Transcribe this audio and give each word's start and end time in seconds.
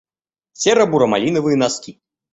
Серо-буро-малиновые 0.61 1.55
носки 1.57 1.99